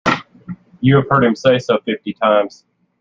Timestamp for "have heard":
0.95-1.23